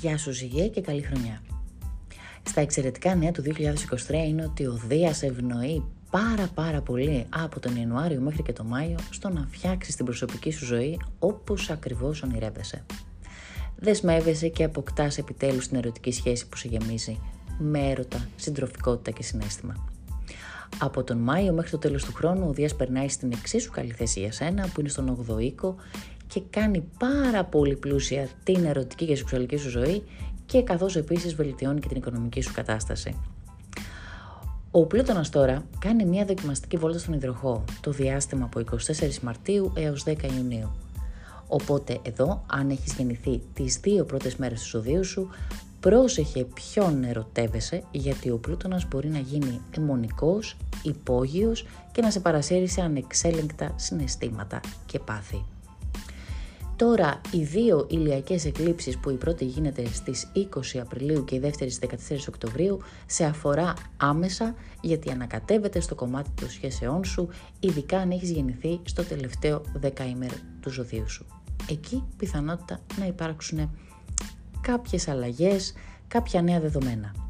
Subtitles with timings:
[0.00, 1.42] Γεια σου Ζυγέ και καλή χρονιά.
[2.42, 7.76] Στα εξαιρετικά νέα του 2023 είναι ότι ο Δίας ευνοεί πάρα πάρα πολύ από τον
[7.76, 12.84] Ιανουάριο μέχρι και τον Μάιο στο να φτιάξει την προσωπική σου ζωή όπως ακριβώς ονειρεύεσαι.
[13.76, 17.20] Δεσμεύεσαι και αποκτάς επιτέλους την ερωτική σχέση που σε γεμίζει
[17.58, 19.88] με έρωτα, συντροφικότητα και συνέστημα.
[20.78, 24.20] Από τον Μάιο μέχρι το τέλος του χρόνου ο Δίας περνάει στην εξίσου καλή θέση
[24.20, 25.76] για σένα που είναι στον 8ο οίκο
[26.28, 30.02] και κάνει πάρα πολύ πλούσια την ερωτική και σεξουαλική σου ζωή
[30.46, 33.16] και καθώς επίσης βελτιώνει και την οικονομική σου κατάσταση.
[34.70, 40.04] Ο Πλούτονας τώρα κάνει μια δοκιμαστική βόλτα στον υδροχό το διάστημα από 24 Μαρτίου έως
[40.06, 40.70] 10 Ιουνίου.
[41.46, 45.28] Οπότε εδώ, αν έχεις γεννηθεί τις δύο πρώτες μέρες του ζωδίου σου,
[45.80, 52.66] πρόσεχε ποιον ερωτεύεσαι γιατί ο Πλούτονας μπορεί να γίνει αιμονικός, υπόγειος και να σε παρασύρει
[52.66, 55.44] σε ανεξέλεγκτα συναισθήματα και πάθη.
[56.78, 61.70] Τώρα οι δύο ηλιακές εκλήψεις που η πρώτη γίνεται στις 20 Απριλίου και η δεύτερη
[61.70, 67.28] στις 14 Οκτωβρίου σε αφορά άμεσα γιατί ανακατεύεται στο κομμάτι των σχέσεών σου
[67.60, 71.26] ειδικά αν έχεις γεννηθεί στο τελευταίο δεκαήμερο του ζωδίου σου.
[71.70, 73.70] Εκεί πιθανότητα να υπάρξουν
[74.60, 75.72] κάποιες αλλαγές,
[76.08, 77.27] κάποια νέα δεδομένα.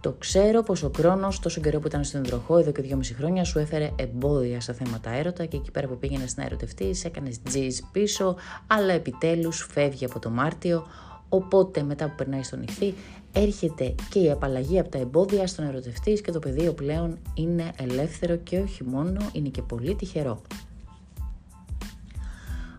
[0.00, 3.44] Το ξέρω πως ο χρόνο, τόσο καιρό που ήταν στον υδροχό, εδώ και δυόμιση χρόνια,
[3.44, 7.78] σου έφερε εμπόδια σε θέματα έρωτα και εκεί πέρα που πήγαινε να ερωτευτεί, έκανες τζιζ
[7.92, 10.86] πίσω, αλλά επιτέλους φεύγει από το Μάρτιο.
[11.28, 12.94] Οπότε μετά που περνάει στον νυχθή,
[13.32, 18.36] έρχεται και η απαλλαγή από τα εμπόδια στον ερωτευτής και το πεδίο πλέον είναι ελεύθερο
[18.36, 20.40] και όχι μόνο, είναι και πολύ τυχερό.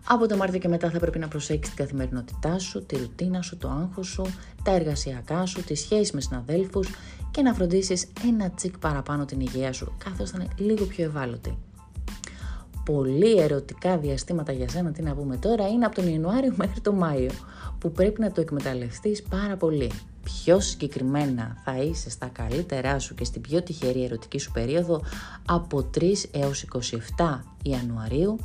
[0.06, 3.56] Από το Μάρτιο και μετά θα πρέπει να προσέξεις την καθημερινότητά σου, τη ρουτίνα σου,
[3.56, 4.26] το άγχος σου,
[4.62, 6.88] τα εργασιακά σου, τις σχέσεις με συναδέλφους
[7.30, 11.58] και να φροντίσεις ένα τσικ παραπάνω την υγεία σου, καθώς θα είναι λίγο πιο ευάλωτη.
[12.84, 16.94] Πολύ ερωτικά διαστήματα για σένα, τι να πούμε τώρα, είναι από τον Ιανουάριο μέχρι τον
[16.94, 17.30] Μάιο,
[17.78, 19.90] που πρέπει να το εκμεταλλευτείς πάρα πολύ.
[20.22, 25.02] Πιο συγκεκριμένα θα είσαι στα καλύτερά σου και στην πιο τυχερή ερωτική σου περίοδο
[25.46, 26.66] από 3 έως
[27.18, 28.38] 27 Ιανουαρίου,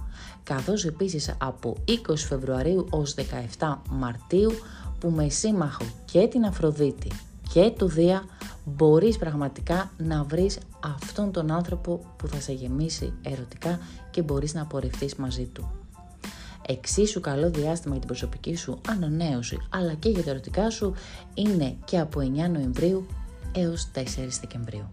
[0.44, 3.16] καθώς επίσης από 20 Φεβρουαρίου ως
[3.60, 4.52] 17 Μαρτίου
[5.00, 7.12] που με σύμμαχο και την Αφροδίτη
[7.54, 8.24] και το Δία
[8.66, 13.80] μπορείς πραγματικά να βρεις αυτόν τον άνθρωπο που θα σε γεμίσει ερωτικά
[14.12, 15.72] και μπορείς να απορρευτείς μαζί του.
[16.68, 20.94] Εξίσου καλό διάστημα για την προσωπική σου ανανέωση αλλά και για τα ερωτικά σου
[21.34, 23.06] είναι και από 9 Νοεμβρίου
[23.52, 24.02] έως 4
[24.40, 24.92] Δεκεμβρίου.